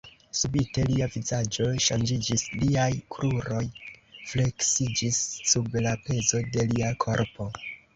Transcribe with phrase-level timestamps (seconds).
[0.37, 3.63] Subite lia vizaĝo ŝanĝiĝis; liaj kruroj
[4.33, 5.23] fleksiĝis
[5.55, 7.53] sub la pezo de lia korpo.